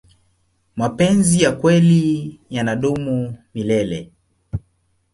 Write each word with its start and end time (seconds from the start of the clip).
mapenzi 0.75 1.41
ya 1.41 1.51
kweli 1.51 2.39
yanadumu 2.49 3.37
milele 3.53 4.11